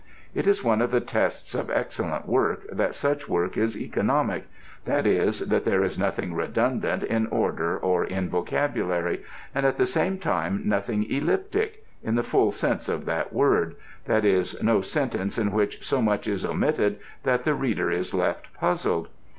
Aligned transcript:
It 0.33 0.47
is 0.47 0.63
one 0.63 0.81
of 0.81 0.89
the 0.89 0.99
tests 0.99 1.53
of 1.53 1.69
excellent 1.69 2.27
work 2.27 2.63
that 2.71 2.95
such 2.95 3.29
work 3.29 3.55
is 3.55 3.77
economic, 3.77 4.47
that 4.85 5.05
is, 5.05 5.41
that 5.41 5.63
there 5.63 5.83
is 5.83 5.99
nothing 5.99 6.33
redundant 6.33 7.03
in 7.03 7.27
order 7.27 7.77
or 7.77 8.03
in 8.05 8.27
vocabulary, 8.27 9.23
and 9.53 9.63
at 9.63 9.77
the 9.77 9.85
same 9.85 10.17
time 10.17 10.63
nothing 10.65 11.03
elliptic 11.03 11.85
in 12.01 12.15
the 12.15 12.23
full 12.23 12.51
sense 12.51 12.89
of 12.89 13.05
that 13.05 13.31
word: 13.31 13.75
that 14.05 14.25
is, 14.25 14.59
no 14.63 14.81
sentence 14.81 15.37
in 15.37 15.51
which 15.51 15.85
so 15.85 16.01
much 16.01 16.27
is 16.27 16.43
omitted 16.43 16.97
that 17.21 17.43
the 17.43 17.53
reader 17.53 17.91
is 17.91 18.11
left 18.11 18.51
puzzled. 18.55 19.07